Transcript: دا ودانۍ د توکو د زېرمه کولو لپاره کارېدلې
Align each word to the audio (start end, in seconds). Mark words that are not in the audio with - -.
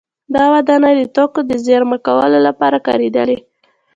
دا 0.35 0.43
ودانۍ 0.53 0.93
د 0.97 1.03
توکو 1.15 1.39
د 1.49 1.51
زېرمه 1.65 1.97
کولو 2.07 2.39
لپاره 2.47 2.77
کارېدلې 2.87 3.37